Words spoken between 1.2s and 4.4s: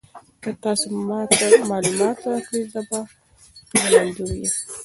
ته معلومات راکړئ زه به منندوی